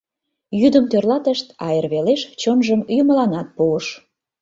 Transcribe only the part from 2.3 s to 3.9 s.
чонжым юмыланат пуыш...